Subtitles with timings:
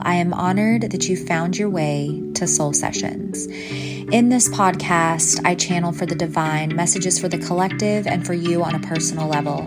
[0.00, 3.46] I am honored that you found your way to Soul Sessions.
[3.46, 8.62] In this podcast, I channel for the divine messages for the collective and for you
[8.62, 9.66] on a personal level.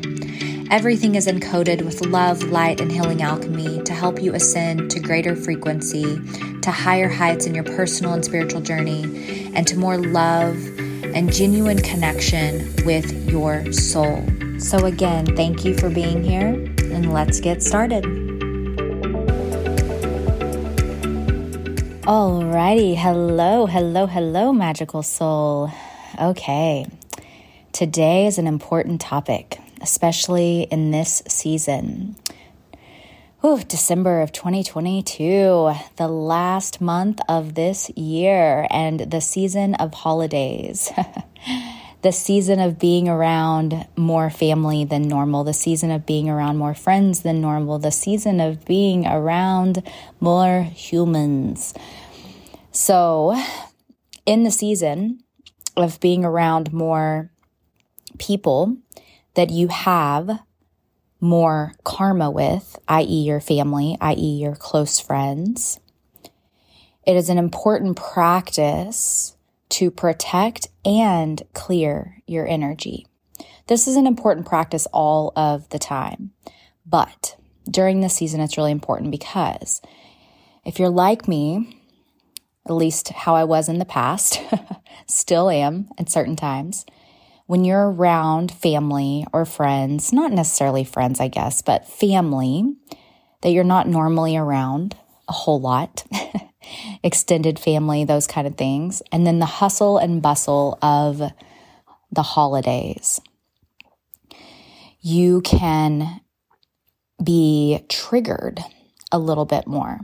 [0.69, 5.35] Everything is encoded with love, light, and healing alchemy to help you ascend to greater
[5.35, 6.21] frequency,
[6.61, 10.55] to higher heights in your personal and spiritual journey, and to more love
[11.15, 14.23] and genuine connection with your soul.
[14.59, 16.53] So, again, thank you for being here,
[16.93, 18.18] and let's get started.
[22.09, 25.71] Alrighty, hello, hello, hello, magical soul.
[26.19, 26.87] Okay,
[27.71, 32.15] today is an important topic, especially in this season.
[33.45, 40.91] Ooh, December of 2022, the last month of this year, and the season of holidays.
[42.01, 46.73] the season of being around more family than normal, the season of being around more
[46.73, 49.83] friends than normal, the season of being around
[50.19, 51.73] more humans.
[52.71, 53.37] So,
[54.25, 55.23] in the season
[55.75, 57.31] of being around more
[58.17, 58.77] people
[59.33, 60.39] that you have
[61.19, 65.79] more karma with, i.e., your family, i.e., your close friends,
[67.05, 69.35] it is an important practice
[69.69, 73.07] to protect and clear your energy.
[73.67, 76.31] This is an important practice all of the time,
[76.85, 77.35] but
[77.69, 79.81] during the season, it's really important because
[80.65, 81.79] if you're like me,
[82.65, 84.41] at least how I was in the past,
[85.07, 86.85] still am at certain times.
[87.45, 92.75] When you're around family or friends, not necessarily friends, I guess, but family
[93.41, 94.95] that you're not normally around
[95.27, 96.03] a whole lot,
[97.03, 99.01] extended family, those kind of things.
[99.11, 101.21] And then the hustle and bustle of
[102.11, 103.21] the holidays.
[105.01, 106.21] You can
[107.23, 108.59] be triggered
[109.11, 109.99] a little bit more,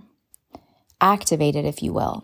[1.02, 2.24] activated, if you will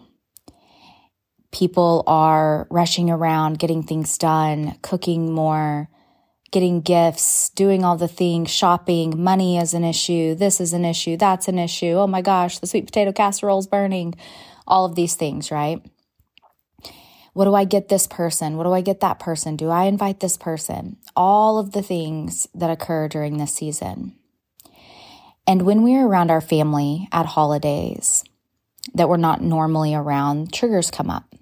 [1.51, 5.89] people are rushing around, getting things done, cooking more,
[6.51, 11.17] getting gifts, doing all the things, shopping, money is an issue, this is an issue,
[11.17, 11.93] that's an issue.
[11.93, 14.13] Oh my gosh, the sweet potato casserole is burning.
[14.67, 15.83] All of these things, right?
[17.33, 18.57] What do I get this person?
[18.57, 19.55] What do I get that person?
[19.55, 20.97] Do I invite this person?
[21.15, 24.15] All of the things that occur during this season.
[25.47, 28.23] And when we're around our family at holidays
[28.93, 31.33] that we're not normally around, triggers come up.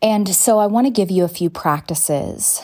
[0.00, 2.62] And so I want to give you a few practices,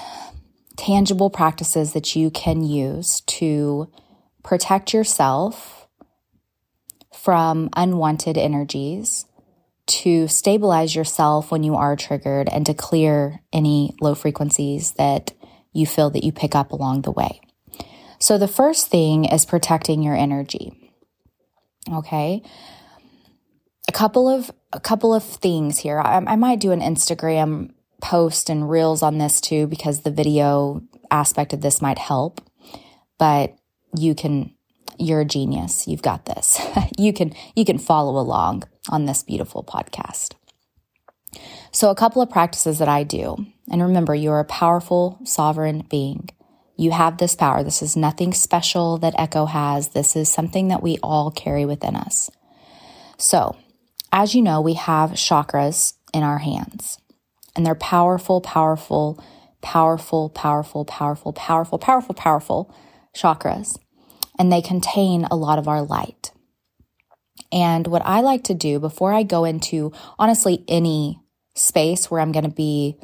[0.83, 3.89] tangible practices that you can use to
[4.43, 5.87] protect yourself
[7.15, 9.27] from unwanted energies,
[9.87, 15.33] to stabilize yourself when you are triggered, and to clear any low frequencies that
[15.73, 17.41] you feel that you pick up along the way.
[18.19, 20.91] So the first thing is protecting your energy.
[21.93, 22.43] Okay
[23.89, 26.01] a couple of a couple of things here.
[26.01, 27.73] I, I might do an Instagram
[28.03, 32.43] post and reels on this too because the video aspect of this might help.
[33.19, 33.57] But
[33.97, 34.55] you can
[34.99, 35.89] you're a genius.
[35.89, 36.61] You've got this.
[36.99, 40.35] you can you can follow along on this beautiful podcast.
[41.71, 43.47] So a couple of practices that I do.
[43.71, 46.29] And remember, you're a powerful sovereign being.
[46.77, 47.63] You have this power.
[47.63, 49.89] This is nothing special that Echo has.
[49.89, 52.31] This is something that we all carry within us.
[53.17, 53.57] So,
[54.11, 56.99] as you know, we have chakras in our hands,
[57.55, 59.23] and they're powerful, powerful,
[59.61, 62.75] powerful, powerful, powerful, powerful, powerful, powerful
[63.15, 63.79] chakras,
[64.39, 66.33] and they contain a lot of our light.
[67.53, 71.21] And what I like to do before I go into honestly any
[71.55, 72.99] space where I'm going to be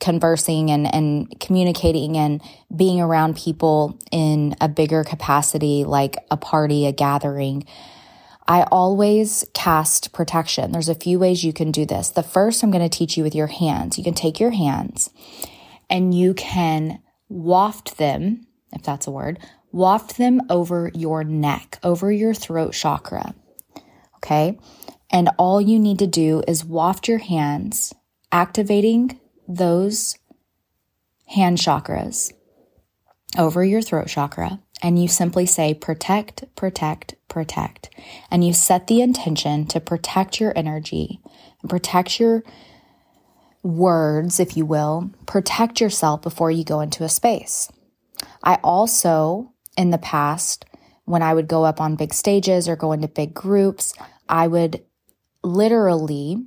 [0.00, 2.42] conversing and, and communicating and
[2.74, 7.64] being around people in a bigger capacity, like a party, a gathering,
[8.50, 10.72] I always cast protection.
[10.72, 12.10] There's a few ways you can do this.
[12.10, 13.96] The first I'm going to teach you with your hands.
[13.96, 15.08] You can take your hands
[15.88, 19.38] and you can waft them, if that's a word,
[19.70, 23.36] waft them over your neck, over your throat chakra.
[24.16, 24.58] Okay.
[25.12, 27.94] And all you need to do is waft your hands,
[28.32, 30.18] activating those
[31.28, 32.32] hand chakras
[33.38, 37.90] over your throat chakra and you simply say protect, protect, protect.
[38.30, 41.20] And you set the intention to protect your energy
[41.60, 42.42] and protect your
[43.62, 47.70] words, if you will, protect yourself before you go into a space.
[48.42, 50.64] I also, in the past,
[51.04, 53.94] when I would go up on big stages or go into big groups,
[54.28, 54.82] I would
[55.42, 56.38] literally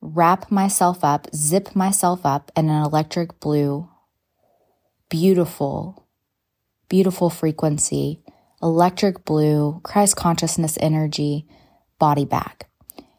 [0.00, 3.88] wrap myself up, zip myself up in an electric blue,
[5.12, 6.08] beautiful
[6.88, 8.22] beautiful frequency
[8.62, 11.46] electric blue Christ consciousness energy
[11.98, 12.64] body bag.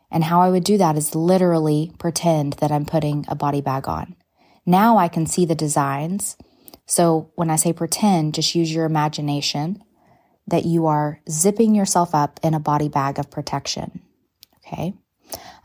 [0.10, 3.88] And how I would do that is literally pretend that I'm putting a body bag
[3.88, 4.16] on.
[4.66, 6.36] Now I can see the designs.
[6.88, 9.84] So when I say pretend, just use your imagination
[10.48, 14.02] that you are zipping yourself up in a body bag of protection.
[14.66, 14.96] Okay.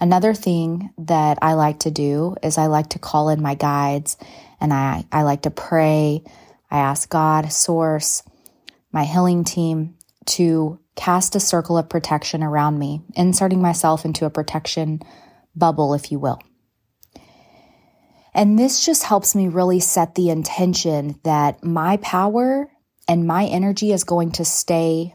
[0.01, 4.17] Another thing that I like to do is I like to call in my guides
[4.61, 6.23] and I, I like to pray.
[6.71, 8.23] I ask God, source,
[8.93, 9.97] my healing team
[10.27, 15.01] to cast a circle of protection around me, inserting myself into a protection
[15.55, 16.41] bubble, if you will.
[18.35, 22.71] And this just helps me really set the intention that my power
[23.09, 25.15] and my energy is going to stay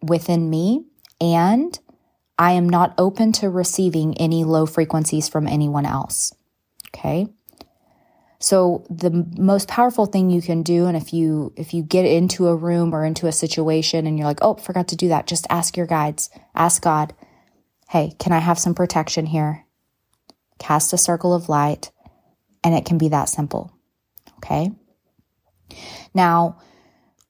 [0.00, 0.86] within me
[1.20, 1.78] and
[2.42, 6.34] I am not open to receiving any low frequencies from anyone else.
[6.88, 7.28] Okay.
[8.40, 12.48] So the most powerful thing you can do, and if you, if you get into
[12.48, 15.46] a room or into a situation and you're like, oh, forgot to do that, just
[15.50, 17.14] ask your guides, ask God,
[17.88, 19.64] hey, can I have some protection here?
[20.58, 21.92] Cast a circle of light,
[22.64, 23.72] and it can be that simple.
[24.38, 24.72] Okay.
[26.12, 26.58] Now,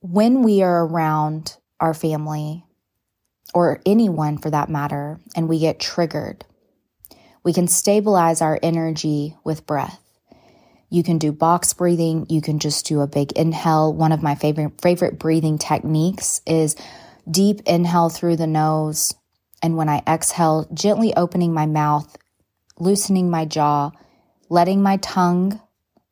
[0.00, 2.64] when we are around our family
[3.54, 6.44] or anyone for that matter, and we get triggered,
[7.44, 9.99] we can stabilize our energy with breath.
[10.93, 12.26] You can do box breathing.
[12.28, 13.94] You can just do a big inhale.
[13.94, 16.76] One of my favorite, favorite breathing techniques is
[17.31, 19.14] deep inhale through the nose.
[19.62, 22.14] And when I exhale, gently opening my mouth,
[22.78, 23.93] loosening my jaw,
[24.50, 25.60] letting my tongue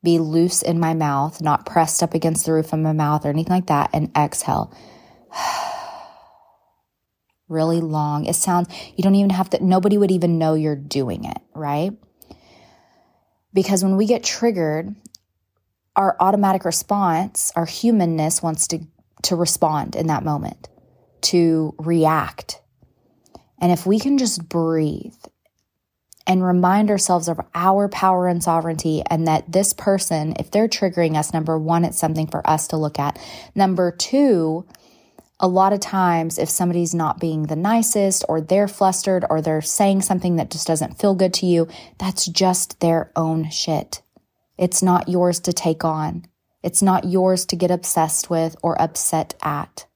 [0.02, 3.28] be loose in my mouth, not pressed up against the roof of my mouth or
[3.28, 4.74] anything like that, and exhale.
[7.50, 8.24] really long.
[8.24, 11.92] It sounds, you don't even have to, nobody would even know you're doing it, right?
[13.52, 14.94] Because when we get triggered,
[15.96, 18.80] our automatic response, our humanness wants to,
[19.24, 20.68] to respond in that moment,
[21.22, 22.62] to react.
[23.60, 25.14] And if we can just breathe
[26.26, 31.16] and remind ourselves of our power and sovereignty, and that this person, if they're triggering
[31.16, 33.18] us, number one, it's something for us to look at.
[33.54, 34.64] Number two,
[35.40, 39.62] a lot of times, if somebody's not being the nicest or they're flustered or they're
[39.62, 41.66] saying something that just doesn't feel good to you,
[41.98, 44.02] that's just their own shit.
[44.58, 46.26] It's not yours to take on.
[46.62, 49.86] It's not yours to get obsessed with or upset at.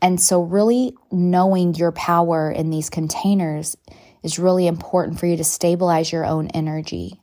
[0.00, 3.76] And so, really knowing your power in these containers
[4.22, 7.20] is really important for you to stabilize your own energy.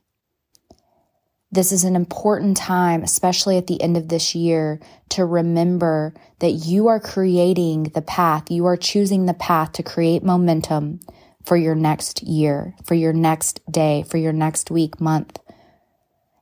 [1.56, 6.50] This is an important time, especially at the end of this year, to remember that
[6.50, 8.50] you are creating the path.
[8.50, 11.00] You are choosing the path to create momentum
[11.46, 15.38] for your next year, for your next day, for your next week, month.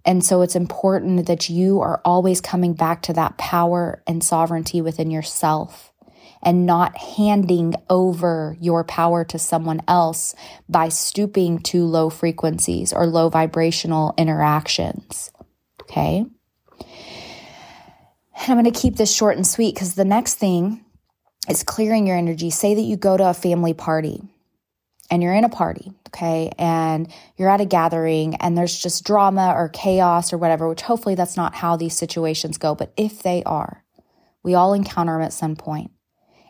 [0.05, 4.81] And so it's important that you are always coming back to that power and sovereignty
[4.81, 5.93] within yourself
[6.45, 10.35] and not handing over your power to someone else
[10.69, 15.33] by stooping to low frequencies or low vibrational interactions.
[15.83, 16.25] Okay.
[18.37, 20.85] And I'm going to keep this short and sweet because the next thing
[21.49, 22.51] is clearing your energy.
[22.51, 24.23] Say that you go to a family party
[25.11, 29.53] and you're in a party, okay, and you're at a gathering and there's just drama
[29.55, 32.75] or chaos or whatever, which hopefully that's not how these situations go.
[32.75, 33.85] But if they are,
[34.43, 35.91] we all encounter them at some point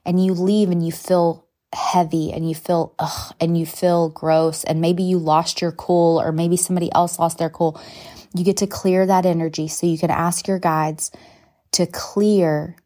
[0.04, 4.62] and you leave and you feel heavy and you feel ugh and you feel gross
[4.64, 7.80] and maybe you lost your cool or maybe somebody else lost their cool
[8.34, 11.10] you get to clear that energy so you can ask your guides
[11.72, 12.76] to clear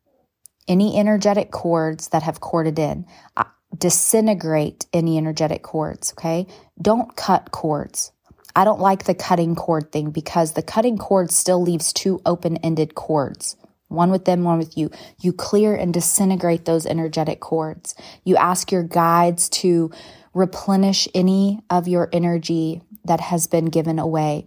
[0.69, 3.07] any energetic cords that have corded in.
[3.37, 3.45] Uh,
[3.77, 6.47] disintegrate any energetic cords okay?
[6.81, 8.13] Don't cut cords.
[8.57, 12.95] I don't like the cutting cord thing because the cutting cord still leaves two open-ended
[12.95, 13.57] cords
[13.89, 14.91] one with them, one with you.
[15.21, 17.95] You clear and disintegrate those energetic cords.
[18.25, 19.91] You ask your guides to
[20.35, 24.47] replenish any of your energy that has been given away.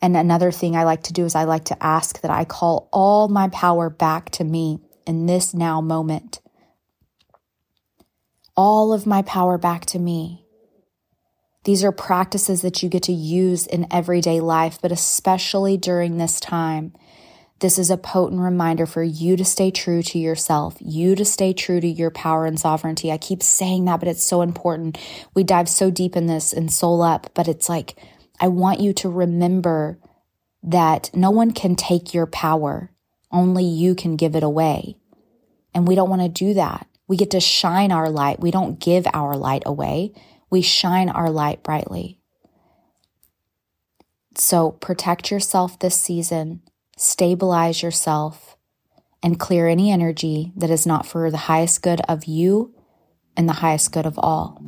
[0.00, 2.88] And another thing I like to do is I like to ask that I call
[2.92, 6.40] all my power back to me in this now moment.
[8.56, 10.44] All of my power back to me.
[11.64, 16.38] These are practices that you get to use in everyday life, but especially during this
[16.38, 16.92] time
[17.60, 21.52] this is a potent reminder for you to stay true to yourself, you to stay
[21.52, 23.12] true to your power and sovereignty.
[23.12, 24.98] I keep saying that, but it's so important.
[25.34, 27.96] We dive so deep in this and soul up, but it's like,
[28.40, 29.98] I want you to remember
[30.64, 32.90] that no one can take your power.
[33.30, 34.96] Only you can give it away.
[35.72, 36.86] And we don't want to do that.
[37.06, 38.40] We get to shine our light.
[38.40, 40.12] We don't give our light away.
[40.50, 42.18] We shine our light brightly.
[44.36, 46.62] So protect yourself this season
[46.96, 48.56] stabilize yourself,
[49.22, 52.74] and clear any energy that is not for the highest good of you
[53.36, 54.60] and the highest good of all.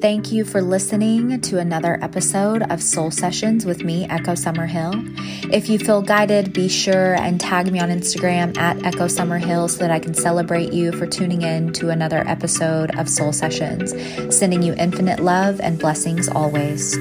[0.00, 4.92] Thank you for listening to another episode of Soul Sessions with me, Echo Summerhill.
[5.52, 9.78] If you feel guided, be sure and tag me on Instagram at Echo Summerhill so
[9.78, 13.94] that I can celebrate you for tuning in to another episode of Soul Sessions.
[14.36, 16.96] Sending you infinite love and blessings always.